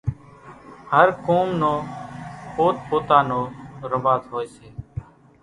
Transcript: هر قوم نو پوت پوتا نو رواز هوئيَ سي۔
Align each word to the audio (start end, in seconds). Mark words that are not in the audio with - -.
هر 0.93 1.07
قوم 1.25 1.47
نو 1.61 1.73
پوت 2.53 2.77
پوتا 2.87 3.19
نو 3.29 3.39
رواز 3.91 4.21
هوئيَ 4.31 4.47
سي۔ 4.55 4.67